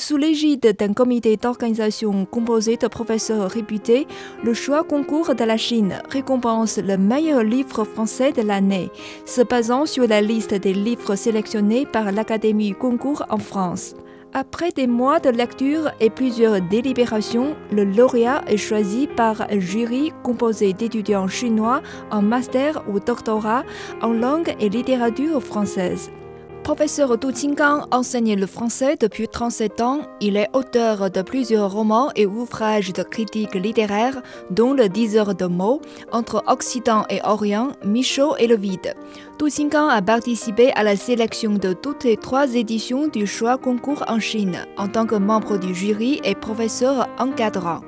[0.00, 4.06] Sous l'égide d'un comité d'organisation composé de professeurs réputés,
[4.44, 8.90] le choix concours de la Chine récompense le meilleur livre français de l'année,
[9.26, 13.96] se basant sur la liste des livres sélectionnés par l'Académie concours en France.
[14.34, 20.12] Après des mois de lecture et plusieurs délibérations, le lauréat est choisi par un jury
[20.22, 23.64] composé d'étudiants chinois en master ou doctorat
[24.00, 26.12] en langue et littérature française.
[26.68, 27.32] Professeur Du
[27.92, 30.02] enseigne le français depuis 37 ans.
[30.20, 35.46] Il est auteur de plusieurs romans et ouvrages de critique littéraire, dont Le Diseur de
[35.46, 35.80] mots,
[36.12, 38.94] Entre Occident et Orient, Michaud et le Vide.
[39.38, 44.20] Du a participé à la sélection de toutes les trois éditions du choix concours en
[44.20, 47.80] Chine, en tant que membre du jury et professeur encadrant.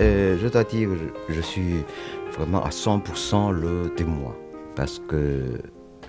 [0.00, 0.88] Euh, je dois dire,
[1.28, 1.84] je, je suis
[2.32, 4.34] vraiment à 100% le témoin,
[4.74, 5.60] parce que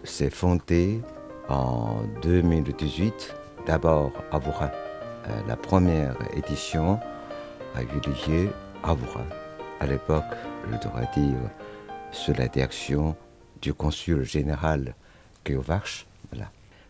[0.04, 1.00] c'est fondé
[1.50, 4.72] en 2018, d'abord à Wuhan.
[5.28, 7.00] Euh, la première édition
[7.76, 8.50] a eu lieu
[8.84, 9.26] à Wuhan.
[9.80, 10.24] À l'époque,
[10.72, 11.40] je devrais dire,
[12.12, 13.16] sous la direction
[13.62, 14.94] du consul général
[15.46, 16.06] Geovarch.
[16.32, 16.50] Voilà.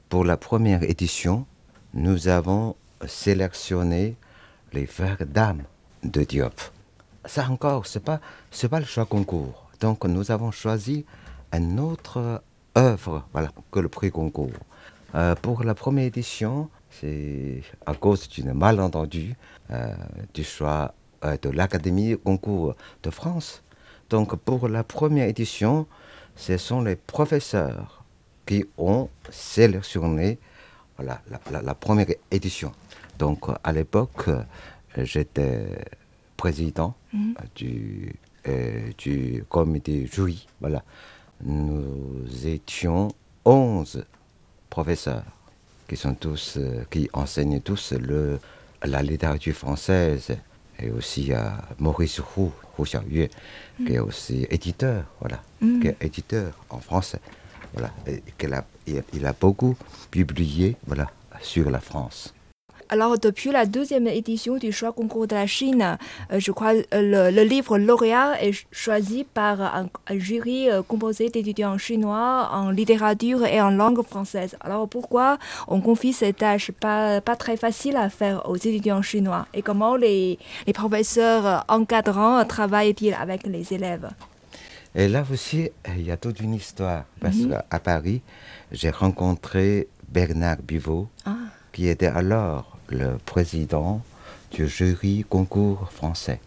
[0.09, 1.45] Pour la première édition,
[1.93, 2.75] nous avons
[3.07, 4.15] sélectionné
[4.73, 5.63] les vers d'âme
[6.03, 6.59] de Diop.
[7.25, 8.19] Ça encore, ce n'est pas,
[8.69, 9.69] pas le choix concours.
[9.79, 11.05] Donc nous avons choisi
[11.51, 12.41] un autre
[12.77, 14.51] œuvre voilà, que le prix concours.
[15.15, 19.35] Euh, pour la première édition, c'est à cause d'une malentendu
[19.71, 19.93] euh,
[20.33, 20.93] du choix
[21.23, 23.61] euh, de l'Académie concours de France.
[24.09, 25.87] Donc pour la première édition,
[26.35, 28.03] ce sont les professeurs
[28.45, 30.39] qui ont sélectionné
[30.97, 31.21] voilà,
[31.51, 32.71] la, la première édition.
[33.19, 34.29] Donc à l'époque,
[34.97, 35.65] j'étais
[36.37, 37.35] président Mhm.
[37.55, 38.15] du,
[38.47, 40.47] euh, du comité jury.
[40.59, 40.83] Voilà.
[41.41, 43.09] Nous étions
[43.45, 44.05] 11
[44.69, 45.23] professeurs
[45.87, 48.39] qui sont tous, euh, qui enseignent tous le,
[48.83, 50.37] la littérature française
[50.79, 53.29] et aussi à Maurice Roux, Roux Xiaoyue,
[53.85, 55.79] qui est aussi éditeur, voilà, Mhm.
[55.81, 57.19] qui est éditeur en français.
[57.73, 58.21] Voilà, et
[58.53, 59.75] a, il, il a beaucoup
[60.11, 61.09] publié, voilà,
[61.41, 62.33] sur la France.
[62.89, 65.97] Alors, depuis la deuxième édition du choix concours de la Chine,
[66.31, 66.83] euh, je crois euh,
[67.29, 72.49] le, le livre lauréat est ch- choisi par un, un jury euh, composé d'étudiants chinois
[72.51, 74.55] en littérature et en langue française.
[74.61, 79.47] Alors, pourquoi on confie cette tâche pas, pas très facile à faire aux étudiants chinois
[79.53, 84.09] Et comment les, les professeurs euh, encadrants travaillent-ils avec les élèves?
[84.95, 87.05] Et là aussi, il y a toute une histoire.
[87.19, 87.57] Parce Mhm.
[87.71, 88.21] qu'à Paris,
[88.71, 91.31] j'ai rencontré Bernard Bivot, Ah,
[91.71, 94.01] qui était alors le président
[94.51, 96.39] du jury concours français.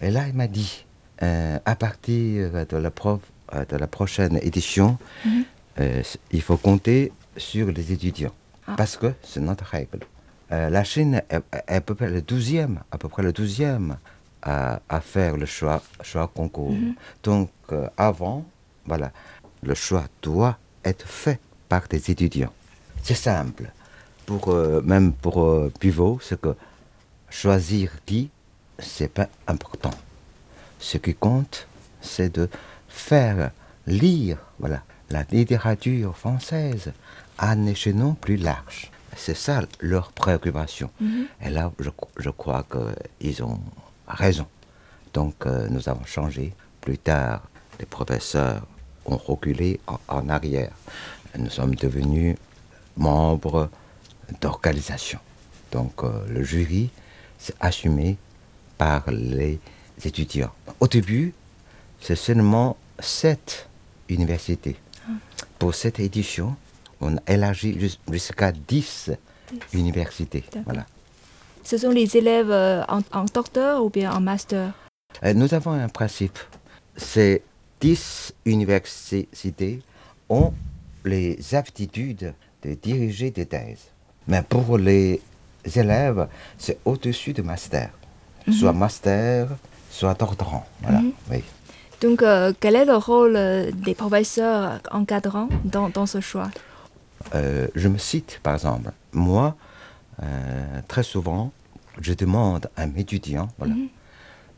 [0.00, 0.84] Et là, il m'a dit,
[1.22, 3.20] euh, à partir de la, prof-
[3.54, 5.44] euh, de la prochaine édition, Mhm.
[5.80, 6.02] euh,
[6.32, 8.32] il faut compter sur les étudiants.
[8.66, 8.74] Ah.
[8.76, 10.00] Parce que c'est notre règle.
[10.50, 13.96] Euh, la Chine est, est à peu près le 12e, à peu près le 12e
[14.42, 16.74] à, à faire le choix, choix concours.
[17.22, 18.44] Donc, euh, avant,
[18.86, 19.12] voilà,
[19.62, 22.52] le choix doit être fait par des étudiants.
[23.02, 23.70] C'est simple.
[24.40, 26.54] Pour, euh, même pour euh, Pivot, c'est que
[27.28, 28.30] choisir qui,
[28.78, 29.90] c'est pas important.
[30.78, 31.68] Ce qui compte,
[32.00, 32.48] c'est de
[32.88, 33.50] faire
[33.86, 36.92] lire voilà, la littérature française
[37.36, 38.90] à un échelon plus large.
[39.16, 40.90] C'est ça leur préoccupation.
[41.00, 41.26] Mhm.
[41.44, 42.64] Et là, je, je crois
[43.20, 43.60] qu'ils ont
[44.08, 44.46] raison.
[45.12, 46.54] Donc, euh, nous avons changé.
[46.80, 47.42] Plus tard,
[47.78, 48.62] les professeurs
[49.04, 50.72] ont reculé en, en arrière.
[51.38, 52.36] Nous sommes devenus
[52.96, 53.68] membres
[54.40, 55.18] d'organisation.
[55.70, 56.90] Donc, euh, le jury
[57.38, 58.16] s'est assumé
[58.78, 59.58] par les
[60.04, 60.52] étudiants.
[60.80, 61.32] Au début,
[62.00, 63.68] c'est seulement sept
[64.08, 64.76] universités.
[65.58, 66.56] Pour cette édition,
[67.00, 69.10] on a élargi jus- jusqu'à 10
[69.72, 70.44] universités.
[70.64, 70.86] Voilà.
[71.64, 74.72] Ce sont les élèves euh, en, en docteur ou bien en master?
[75.24, 76.38] Euh, Nous avons un principe.
[76.96, 77.42] Ces
[77.80, 79.80] 10 universités
[80.28, 80.52] ont
[81.04, 83.86] les aptitudes de diriger des thèses.
[84.28, 85.20] Mais pour les
[85.74, 86.28] élèves,
[86.58, 87.90] c'est au-dessus du master.
[88.50, 89.48] Soit master,
[89.90, 90.66] soit doctorant.
[90.82, 91.00] Voilà.
[91.00, 91.12] Mhm.
[91.30, 91.44] Oui.
[92.00, 96.50] Donc, euh, quel est le rôle euh, des professeurs encadrants dans, dans ce choix?
[97.34, 98.90] Euh, je me cite, par exemple.
[99.12, 99.54] Moi,
[100.20, 101.52] euh, très souvent,
[102.00, 103.74] je demande à mes étudiants voilà,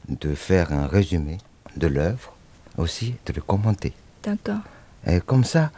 [0.09, 1.37] de faire un résumé
[1.77, 2.33] de l'œuvre,
[2.79, 3.93] aussi de le commenter.
[4.23, 4.61] D'accord.
[5.07, 5.71] Et comme ça,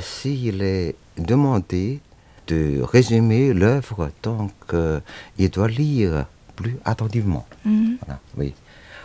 [0.00, 2.00] s'il est demandé
[2.48, 5.00] de résumer l'œuvre, donc euh,
[5.38, 7.46] il doit lire plus attentivement.
[7.64, 7.98] Mhm.
[8.04, 8.54] Voilà, oui.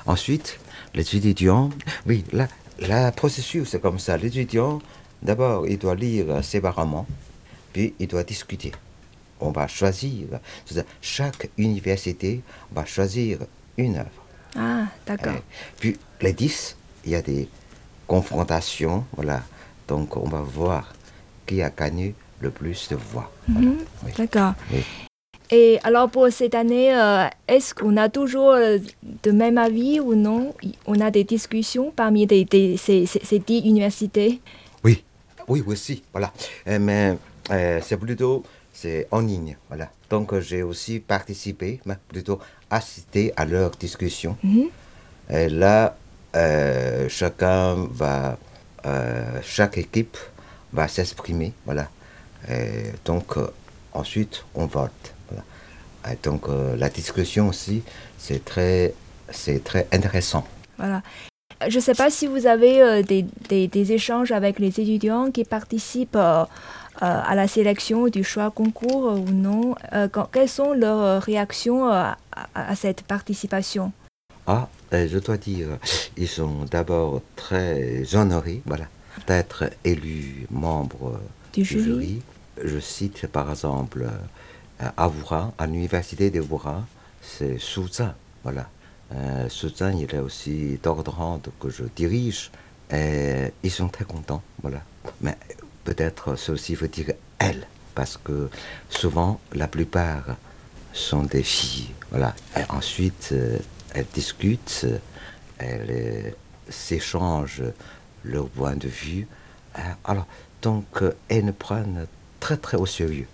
[0.05, 0.59] Ensuite,
[0.95, 1.69] les étudiants,
[2.07, 2.47] oui, la,
[2.79, 4.17] la processus c'est comme ça.
[4.17, 4.81] L'étudiant,
[5.21, 7.05] d'abord, il doit lire séparément,
[7.71, 8.71] puis il doit discuter.
[9.39, 10.27] on va choisir.
[11.01, 12.41] Chaque université
[12.71, 13.39] va choisir
[13.77, 14.21] une œuvre.
[14.55, 15.33] Ah, d'accord.
[15.33, 15.41] Et
[15.79, 16.75] puis les 10,
[17.05, 17.49] il y a des
[18.07, 19.43] confrontations, voilà.
[19.87, 20.93] Donc on va voir
[21.45, 23.31] qui a gagné le plus de voix.
[23.47, 23.67] Voilà.
[23.69, 24.11] Mhm, Oui.
[24.17, 24.53] D'accord.
[24.71, 24.79] Oui.
[25.49, 28.77] Et alors pour cette année, euh, est-ce qu'on a toujours euh,
[29.23, 30.53] de même avis ou non?
[30.87, 34.39] On a des discussions parmi des- des- ces, ces- ces dix universités?
[34.83, 35.03] Oui,
[35.47, 36.31] oui, aussi, voilà.
[36.67, 37.17] Euh, mais
[37.51, 38.43] euh, c'est plutôt
[38.73, 39.89] c'est en ligne, voilà.
[40.09, 42.39] Donc j'ai aussi participé, mais plutôt
[42.69, 44.35] assisté à leurs discussions.
[44.43, 44.69] Mhm.
[45.29, 45.95] Et là,
[47.09, 48.37] chacun va,
[49.43, 50.17] chaque équipe
[50.73, 51.87] va s'exprimer, voilà.
[52.49, 53.47] Et donc euh,
[53.93, 55.43] ensuite on vote, voilà.
[56.11, 57.83] Et donc euh, la discussion aussi,
[58.17, 58.93] c'est très,
[59.31, 60.45] c'est très intéressant.
[60.77, 61.01] Voilà.
[61.69, 65.31] Je ne sais pas si vous avez euh, des, des- des échanges avec les étudiants
[65.31, 66.43] qui participent euh,
[66.99, 69.75] à la sélection du choix concours euh, ou non.
[69.93, 72.17] Euh, quand- quelles sont leurs réactions à,
[72.53, 73.93] à cette participation?
[74.45, 75.67] Ah, euh, je dois dire,
[76.17, 78.87] ils sont d'abord très honorés, voilà,
[79.25, 81.17] d'être élus membres
[81.53, 81.83] Du du jury.
[81.83, 82.21] jury.
[82.61, 85.09] Je cite par exemple euh, à
[85.57, 86.83] à l'université Wuhan,
[87.21, 88.13] c'est Suzan,
[88.43, 88.67] voilà.
[89.13, 92.51] Euh, Suzan, il est aussi doctorante que je dirige,
[92.91, 94.81] et ils sont très contents, voilà.
[95.21, 95.37] Mais
[95.83, 97.65] peut-être ceci veut dire elle,
[97.95, 98.49] parce que
[98.89, 100.35] souvent, la plupart
[100.93, 102.35] sont des filles, voilà.
[102.69, 103.57] Ensuite, euh,
[103.93, 104.85] elles discutent,
[105.57, 106.31] elles euh,
[106.69, 107.63] s'échangent
[108.23, 109.27] leur point de vue.
[109.77, 110.27] Euh, Alors,
[110.61, 112.07] donc, elles nous prennent
[112.43, 113.27] très très au sérieux.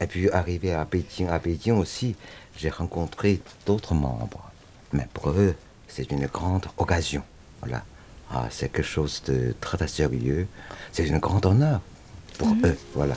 [0.00, 2.16] Et puis, arrivé à Pékin, à Pékin aussi,
[2.56, 4.50] j'ai rencontré d'autres membres.
[4.94, 5.54] Mais pour eux,
[5.86, 7.22] c'est une grande occasion.
[7.60, 7.82] Voilà.
[8.32, 10.46] Ah, c'est quelque chose de très, très sérieux.
[10.92, 11.82] C'est un grand honneur
[12.38, 12.76] pour eux.
[12.94, 13.16] Voilà.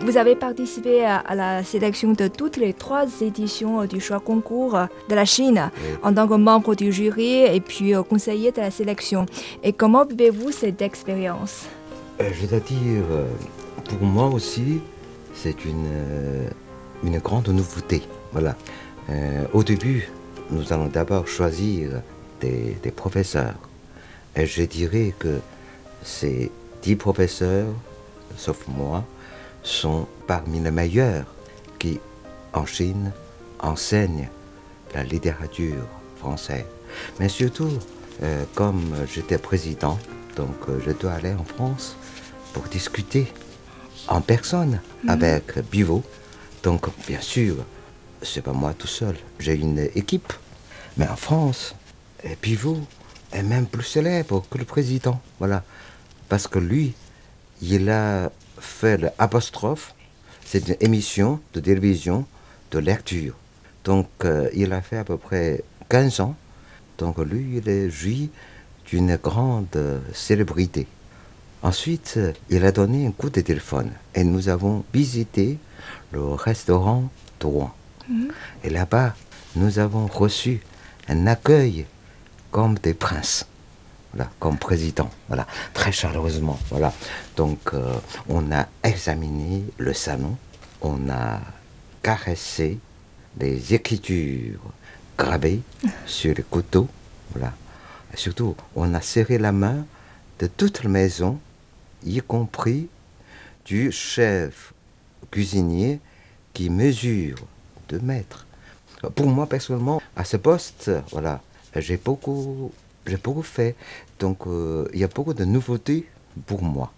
[0.00, 4.78] Vous avez participé à, la sélection de toutes les trois éditions du choix concours
[5.08, 5.96] de la Chine Oui.
[6.04, 9.26] en tant que membre du jury et puis euh, conseiller de la sélection.
[9.64, 11.66] Et comment vivez-vous cette expérience?
[12.20, 13.28] Je dois dire, euh,
[13.84, 14.80] pour moi aussi,
[15.34, 16.48] c'est une, euh,
[17.22, 18.02] grande nouveauté.
[18.32, 18.56] Voilà.
[19.10, 20.08] Euh, au début,
[20.50, 22.02] nous allons d'abord choisir
[22.40, 23.54] des, professeurs.
[24.36, 25.40] Et je dirais que
[26.02, 26.50] ces
[26.82, 27.68] dix professeurs,
[28.36, 29.04] sauf moi,
[29.62, 31.26] sont parmi les meilleurs
[31.78, 32.00] qui,
[32.52, 33.12] en Chine,
[33.60, 34.28] enseignent
[34.94, 35.86] la littérature
[36.16, 36.66] française.
[37.18, 37.78] Mais surtout,
[38.22, 39.98] euh, comme j'étais président,
[40.36, 41.96] donc euh, je dois aller en France
[42.54, 43.26] pour discuter
[44.08, 46.02] en personne avec Bivot.
[46.62, 47.56] Donc, bien sûr,
[48.22, 50.32] c'est pas moi tout seul, j'ai une équipe.
[50.96, 51.74] Mais en France,
[52.40, 52.80] Pivot
[53.32, 55.20] est même plus célèbre que le président.
[55.38, 55.62] Voilà.
[56.28, 56.94] Parce que lui,
[57.60, 59.94] il a fait l'apostrophe.
[60.46, 62.26] C'est une émission de télévision
[62.70, 63.34] de lecture.
[63.84, 66.36] Donc, euh, il a fait à peu près 15 ans.
[66.98, 68.30] Donc, lui, il est joui
[68.86, 70.86] d'une grande euh, célébrité.
[71.64, 72.20] Ensuite,
[72.50, 75.58] il a donné un coup de téléphone et nous avons visité
[76.12, 77.08] le restaurant
[77.40, 77.72] de Rouen.
[78.62, 79.14] Et là-bas,
[79.56, 80.60] nous avons reçu
[81.08, 81.86] un accueil
[82.50, 83.46] comme des princes,
[84.12, 86.92] voilà, comme président, voilà, très chaleureusement, voilà.
[87.34, 87.94] Donc, euh,
[88.28, 90.36] on a examiné le salon,
[90.82, 91.40] on a
[92.02, 92.78] caressé
[93.40, 94.60] les écritures
[95.16, 95.62] gravées
[96.06, 96.88] sur les couteaux,
[97.32, 97.54] voilà.
[98.12, 99.86] Et surtout, on a serré la main
[100.40, 101.40] de toute la maison,
[102.04, 102.88] y compris
[103.64, 104.72] du chef
[105.30, 106.00] cuisinier
[106.52, 107.36] qui mesure
[107.88, 108.46] 2 mètres.
[109.14, 111.40] Pour moi, personnellement, à ce poste, voilà,
[111.76, 112.72] j'ai beaucoup,
[113.42, 113.74] fait.
[114.18, 116.06] Donc, euh, il y a beaucoup de nouveautés
[116.46, 116.92] pour moi.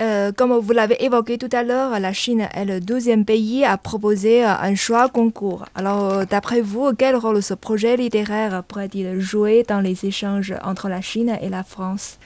[0.00, 3.76] Euh, Comme vous l'avez évoqué tout à l'heure, la Chine est le deuxième pays à
[3.76, 5.66] proposer euh, un choix concours.
[5.74, 11.02] Alors, d'après vous, quel rôle ce projet littéraire pourrait-il jouer dans les échanges entre la
[11.02, 12.18] Chine et la France?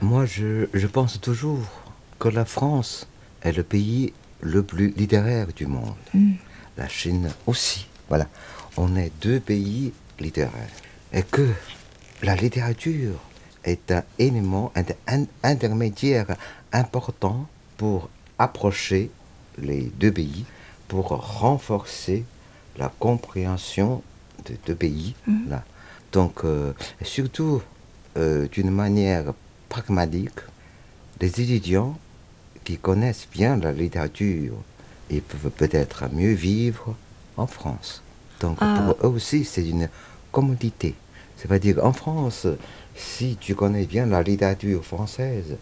[0.00, 1.60] Moi, je, je pense toujours
[2.18, 3.06] que la France
[3.42, 5.94] est le pays le plus littéraire du monde.
[6.76, 7.86] La Chine aussi.
[8.08, 8.26] Voilà.
[8.76, 10.68] On est deux pays littéraires.
[11.12, 11.48] Et que
[12.22, 13.18] la littérature
[13.64, 14.72] est un élément
[15.06, 16.36] in- intermédiaire
[16.72, 19.10] important pour approcher
[19.60, 20.44] les deux pays,
[20.86, 22.24] pour renforcer
[22.76, 24.02] la compréhension
[24.44, 25.16] des deux pays.
[25.48, 25.64] Là.
[26.12, 27.60] Donc, euh, surtout,
[28.16, 29.34] euh, d'une manière
[29.68, 30.40] pragmatique,
[31.20, 31.98] les étudiants
[32.64, 34.54] qui connaissent bien la littérature,
[35.10, 36.94] ils peuvent peut-être mieux vivre
[37.36, 38.02] en France.
[38.40, 38.94] Donc Ah.
[38.98, 39.88] pour eux aussi, c'est une
[40.32, 40.94] commodité.
[41.36, 42.46] C'est-à-dire en France,
[42.96, 45.56] si tu connais bien la littérature française,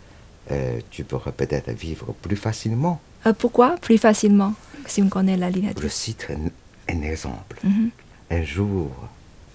[0.51, 4.55] euh, tu pourrais peut-être vivre plus facilement Euh, pourquoi Plus facilement,
[4.87, 5.91] si on connaît la Je littérature.
[5.93, 7.59] cite un, un exemple.
[7.65, 7.91] Mhm.
[8.31, 8.91] Un jour,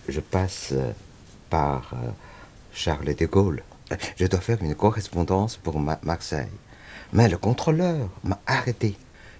[0.10, 0.74] je passe
[1.50, 2.10] par euh,
[2.74, 3.64] Charles de Gaulle.
[4.18, 6.48] Je dois faire une correspondance pour Ma- Marseille.
[7.14, 8.96] Mais le contrôleur m'a arrêté.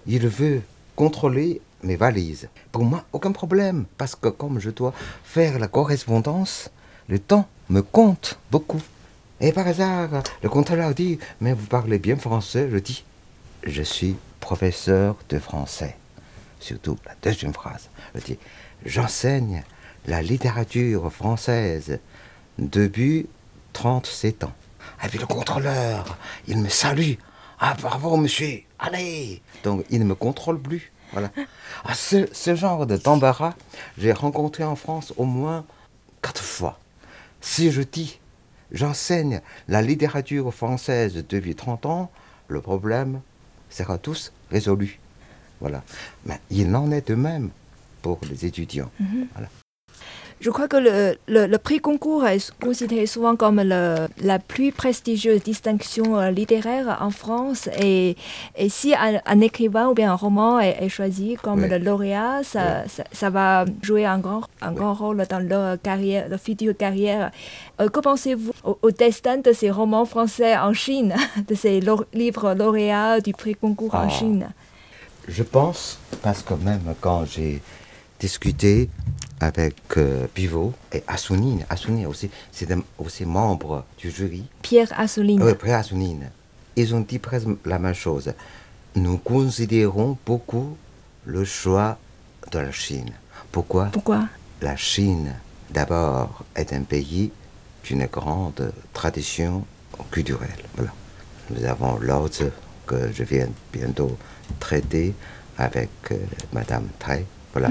[0.06, 0.60] Il veut
[0.96, 2.48] contrôler mes valises.
[2.70, 4.92] Pour moi, aucun problème, parce que comme je dois
[5.24, 6.70] faire la correspondance,
[7.08, 8.82] le temps me compte beaucoup.
[9.40, 13.04] Et par hasard, le contrôleur dit, mais vous parlez bien français Je dis,
[13.64, 15.96] je suis professeur de français.
[16.60, 17.88] Surtout la deuxième phrase.
[18.14, 18.38] Je dis,
[18.84, 19.64] j'enseigne
[20.06, 21.98] la littérature française
[22.58, 23.26] depuis
[23.72, 24.52] 37 ans.
[25.04, 27.14] Et puis le contrôleur, il me salue.
[27.58, 30.92] Ah, bravo, monsieur, allez Donc, il ne me contrôle plus.
[31.12, 31.30] Voilà.
[31.84, 33.54] Ah, ce, ce genre de d'embarras,
[33.98, 35.64] j'ai rencontré en France au moins
[36.22, 36.78] quatre fois.
[37.40, 38.18] Si je dis,
[38.70, 42.10] j'enseigne la littérature française depuis 30 ans,
[42.48, 43.20] le problème
[43.70, 44.98] sera tous résolu.
[45.60, 45.82] Voilà.
[46.26, 47.50] Mais il en est de même
[48.00, 48.90] pour les étudiants.
[49.34, 49.48] Voilà.
[50.44, 54.72] Je crois que le, le- le prix concours est considéré souvent comme le- la plus
[54.72, 57.68] prestigieuse distinction euh, littéraire en France.
[57.80, 58.16] Et,
[58.56, 61.68] et si un, un écrivain ou bien un roman est, est choisi comme Oui.
[61.68, 66.28] le lauréat, ça, ça, ça va jouer un grand, un grand rôle dans leur carrière,
[66.28, 67.30] leur future carrière.
[67.80, 71.14] Euh, que pensez-vous au, au destin de ces romans français en Chine,
[71.48, 71.80] de ces
[72.12, 74.08] livres lauréats du prix concours en Ah.
[74.08, 74.48] Chine?
[75.28, 77.62] Je pense, parce que même quand j'ai
[78.18, 78.88] discuté
[79.42, 85.42] avec euh, Pivot et Assounine, Assounine aussi, c'est aussi membre du jury, Pierre Assouline.
[85.42, 86.30] oui, après Assounine,
[86.76, 88.32] ils ont dit presque la même chose.
[88.94, 90.76] Nous considérons beaucoup
[91.24, 91.98] le choix
[92.52, 93.10] de la Chine.
[93.50, 93.86] Pourquoi?
[93.92, 94.28] Pourquoi?
[94.60, 95.34] La Chine,
[95.70, 97.32] d'abord, est un pays
[97.84, 99.64] d'une grande tradition
[100.12, 100.50] culturelle.
[100.76, 100.92] Voilà.
[101.50, 102.44] Nous avons Tzu,
[102.86, 104.16] que je viens bientôt
[104.60, 105.14] traiter
[105.58, 106.16] avec euh,
[106.52, 107.24] Madame Tai.
[107.52, 107.70] Voilà.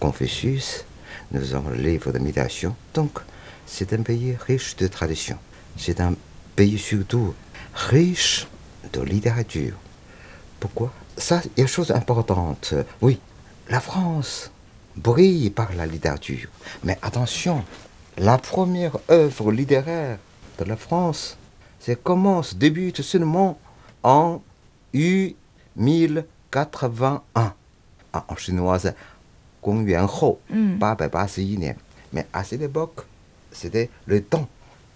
[0.00, 0.84] Confucius,
[1.32, 2.76] nous avons le livre de méditation.
[2.94, 3.18] Donc,
[3.66, 5.38] c'est un pays riche de tradition.
[5.76, 6.14] C'est un
[6.56, 7.34] pays surtout
[7.74, 8.46] riche
[8.92, 9.76] de littérature.
[10.60, 10.92] Pourquoi?
[11.16, 12.74] Ça, il y a chose importante.
[13.00, 13.18] Oui,
[13.68, 14.50] la France
[14.96, 16.48] brille par la littérature.
[16.84, 17.64] Mais attention,
[18.18, 20.18] la première œuvre littéraire
[20.58, 21.36] de la France,
[21.80, 23.58] c'est commence, débute seulement
[24.02, 24.42] en
[24.92, 25.32] U
[25.76, 27.54] 1081.
[28.14, 28.78] Ah, en chinois,
[29.61, 30.77] 公元后 Mm.
[30.79, 31.75] 881年.
[32.13, 33.05] Mais à cette époque,
[33.51, 34.47] c'était le temps.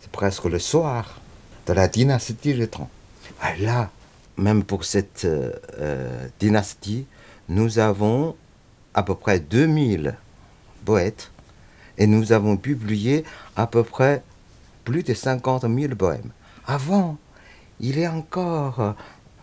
[0.02, 1.20] C'est presque le soir
[1.68, 2.88] de la dynastie de Tang.
[3.42, 3.90] Ah, Là,
[4.38, 7.06] même pour cette euh, euh, dynastie,
[7.50, 8.36] nous avons
[8.94, 10.16] à peu près 2000
[10.86, 11.32] poètes
[11.98, 13.24] et nous avons publié
[13.56, 14.24] à peu près
[14.84, 16.32] plus de 50 000 poèmes.
[16.66, 17.18] Avant,
[17.80, 18.92] il y a encore euh,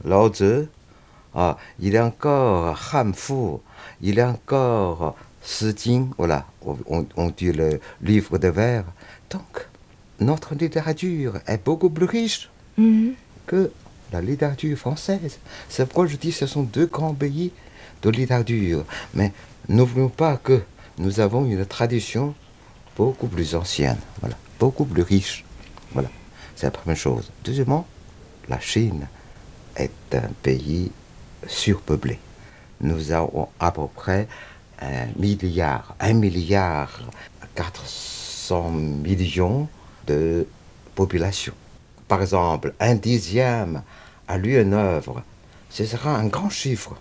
[0.05, 0.69] Lao Tzu,
[1.36, 3.58] ah, il y a encore Han Fu,
[4.02, 8.86] il y a encore Si Jing, voilà, on, on- on dit le livre de vers.
[9.30, 9.68] Donc,
[10.20, 13.14] notre littérature est beaucoup plus riche Mhm.
[13.46, 13.72] que
[14.12, 15.38] la littérature française.
[15.70, 17.52] C'est pourquoi je dis que ce sont deux grands pays
[18.04, 18.86] de littérature.
[19.14, 19.32] Mais
[19.70, 20.62] n'oublions pas que
[20.98, 22.34] nous avons une tradition
[22.96, 25.44] beaucoup plus ancienne, voilà, beaucoup plus riche.
[25.94, 26.10] Voilà,
[26.56, 27.32] c'est la première chose.
[27.44, 27.86] Deuxièmement,
[28.48, 29.08] la Chine
[29.76, 30.92] est un pays
[31.48, 32.20] surpeuplé.
[32.82, 34.28] Nous avons à peu près
[34.82, 37.00] un milliard, un milliard
[37.56, 39.68] 400 millions
[40.08, 40.46] de
[40.96, 41.54] population.
[42.08, 43.82] Par exemple, un dixième
[44.28, 45.24] a lu une œuvre.
[45.70, 46.96] Ce sera un grand chiffre.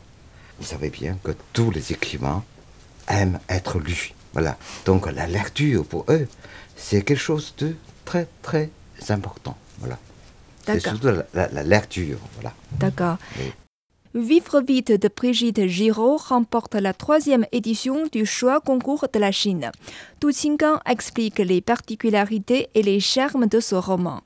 [0.58, 2.44] Vous savez bien que tous les écrivains
[3.08, 4.14] aiment être lus.
[4.32, 4.56] Voilà.
[4.87, 6.28] Donc la lecture pour eux,
[6.76, 8.70] c'est quelque chose de très très
[9.08, 9.56] important.
[9.80, 9.99] Voilà.
[10.64, 12.18] C'est surtout la, la- la lecture.
[12.34, 12.54] Voilà.
[12.72, 13.16] D'accord.
[14.14, 19.73] Vivre vite de Brigitte Giraud remporte la troisième édition du choix concours de la Chine.
[20.21, 24.21] Tu Qinggang explique les particularités et les charmes de ce roman.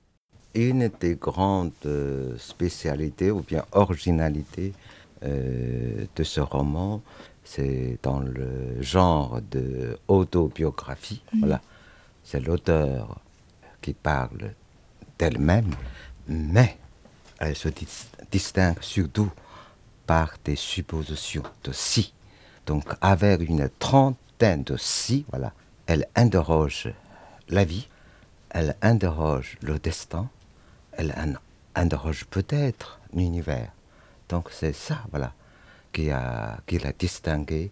[0.57, 4.73] Une des grandes euh, spécialités ou bien originalités
[5.23, 7.00] euh, de ce roman,
[7.45, 11.23] c'est dans le genre de autobiographie.
[11.38, 11.61] Voilà.
[12.25, 13.21] C'est l'auteur
[13.81, 14.50] qui parle
[15.16, 15.71] d'elle-même,
[16.26, 16.76] mais
[17.38, 19.31] elle se dis- distingue surtout
[20.06, 22.12] par des suppositions de si.
[22.66, 25.52] Donc, avec une trentaine de si, voilà,
[25.86, 26.88] elle interroge
[27.48, 27.88] la vie,
[28.50, 30.28] elle interroge le destin,
[30.92, 31.38] elle in-
[31.75, 33.70] interroge peut-être l'univers.
[34.28, 35.32] Donc, c'est ça, voilà,
[35.92, 37.70] qui a, qui l'a distingué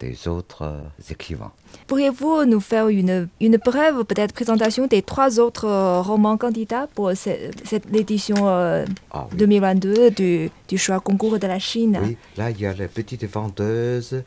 [0.00, 1.52] des autres euh, écrivains.
[1.86, 7.10] Pourriez-vous nous faire une, une brève peut-être présentation des trois autres euh, romans candidats pour
[7.16, 9.36] ce- cette édition euh, Ah oui.
[9.38, 11.98] 2022 du, du choix concours de la Chine?
[12.02, 14.22] Oui, là, il y a les petites vendeuses.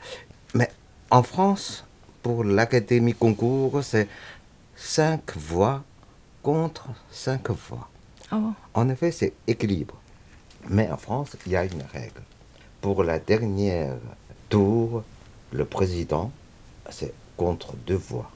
[0.54, 0.70] Mais
[1.12, 1.84] en France,
[2.24, 4.08] pour l'Académie concours, c'est
[4.76, 5.84] cinq voix
[6.44, 7.90] contre cinq voix.
[8.32, 9.96] Oh, En effet, c'est équilibre.
[10.70, 12.22] Mais en France, il y a une règle.
[12.82, 13.96] Pour la dernière
[14.50, 15.04] tour,
[15.52, 16.32] le président,
[16.90, 18.32] c'est contre deux voix.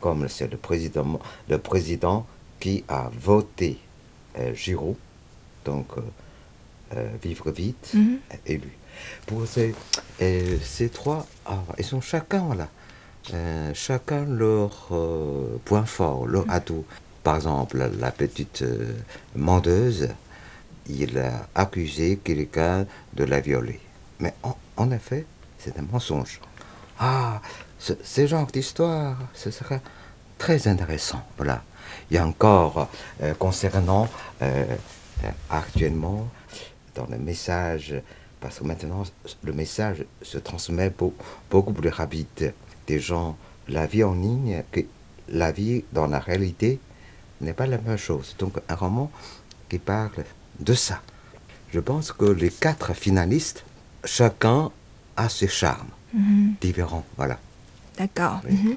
[0.00, 1.18] Comme c'est le président,
[1.48, 2.26] le président
[2.60, 3.78] qui a voté
[4.38, 4.96] euh, Giraud,
[5.64, 6.00] donc euh,
[6.96, 8.18] euh, Vivre vite, Mhm.
[8.46, 8.72] élu.
[9.26, 9.74] Pour ces,
[10.22, 12.44] euh, ces trois, ah, ils sont chacun,
[13.32, 16.84] euh, chacun leur euh, point fort, leur atout.
[17.22, 18.92] Par exemple, la petite euh,
[19.34, 20.08] mendeuse,
[20.88, 23.80] il a accusé quelqu'un de la violer.
[24.20, 25.24] Mais en, en effet,
[25.58, 26.40] c'est un mensonge.
[26.98, 27.40] Ah,
[27.78, 29.80] ce, ce genre d'histoire, ce sera
[30.38, 31.22] très intéressant.
[31.36, 31.62] Voilà.
[32.10, 32.88] Il y a encore,
[33.22, 34.08] euh, concernant
[34.42, 34.64] euh,
[35.24, 36.28] euh, actuellement,
[36.94, 37.94] dans le message,
[38.40, 39.02] parce que maintenant,
[39.42, 41.14] le message se transmet beau-
[41.50, 42.52] beaucoup plus rapide.
[42.86, 43.36] Des gens,
[43.68, 44.80] la vie en ligne, que
[45.28, 46.78] la vie dans la réalité
[47.40, 48.36] n'est pas la même chose.
[48.38, 49.10] Donc, un roman
[49.68, 50.24] qui parle
[50.60, 51.00] de ça.
[51.72, 53.64] Je pense que les quatre finalistes,
[54.04, 54.70] chacun
[55.16, 55.88] a ses charmes
[56.60, 57.04] différents.
[57.16, 57.38] Voilà.
[57.98, 58.40] D'accord.
[58.48, 58.56] Oui.
[58.56, 58.76] Mhm.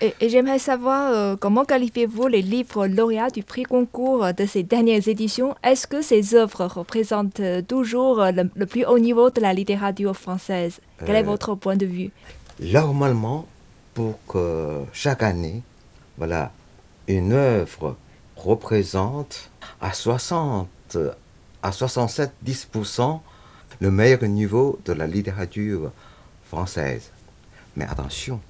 [0.00, 4.62] Et, et j'aimerais savoir euh, comment qualifiez-vous les livres lauréats du prix concours de ces
[4.62, 5.54] dernières éditions?
[5.62, 9.52] Est-ce que ces œuvres représentent euh, toujours euh, le, le plus haut niveau de la
[9.52, 10.80] littérature française?
[11.04, 12.10] Quel est votre point de vue?
[12.60, 13.46] Normalement,
[13.94, 15.62] pour que chaque année,
[16.18, 16.50] voilà,
[17.08, 17.96] une œuvre
[18.36, 20.68] représente à 60,
[21.62, 23.20] à 67, 10%
[23.80, 25.92] le meilleur niveau de la littérature
[26.48, 27.10] française.
[27.76, 28.40] Mais attention,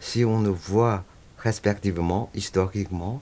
[0.00, 1.04] si on ne voit
[1.38, 3.20] respectivement, historiquement,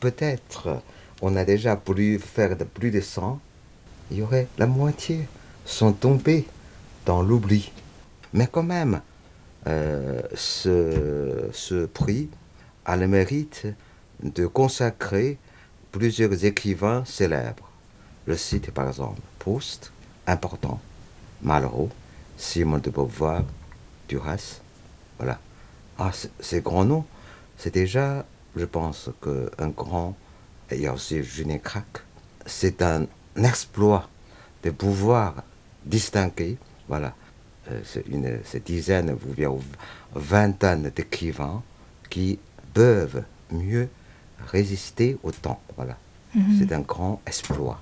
[0.00, 0.82] peut-être
[1.22, 3.40] on a déjà voulu faire de plus de 100,
[4.10, 5.26] il y aurait la moitié
[5.64, 6.46] sont tombés
[7.06, 7.72] dans l'oubli.
[8.32, 9.00] Mais quand même,
[9.66, 12.28] euh, ce, ce prix
[12.84, 13.66] a le mérite
[14.22, 15.38] de consacrer
[15.90, 17.70] plusieurs écrivains célèbres.
[18.28, 19.92] Je cite par exemple Proust,
[20.26, 20.80] important,
[21.42, 21.90] Malraux,
[22.36, 23.42] Simone de Beauvoir,
[24.08, 24.60] Duras.
[25.18, 25.38] Voilà.
[25.98, 27.04] Ah, ces grands noms,
[27.56, 30.14] c'est déjà, je pense, qu'un grand,
[30.70, 31.86] et il y a aussi Julien Crac,
[32.44, 34.08] c'est un exploit
[34.62, 35.42] de pouvoir
[35.84, 37.14] distinguer, voilà,
[37.70, 39.50] euh, une c'est dizaines, ou bien
[40.14, 41.62] vingtaine d'écrivains
[42.10, 42.38] qui
[42.74, 43.88] peuvent mieux
[44.48, 45.60] résister au temps.
[45.76, 45.96] Voilà.
[46.34, 46.56] Mhm.
[46.58, 47.80] C'est un grand exploit.